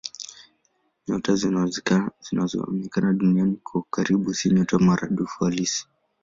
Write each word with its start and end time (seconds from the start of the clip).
Nyota 1.07 1.33
zinazoonekana 2.23 3.13
Duniani 3.13 3.55
kuwa 3.63 3.83
karibu 3.91 4.33
si 4.33 4.49
nyota 4.49 4.79
maradufu 4.79 5.43
halisi. 5.43 5.87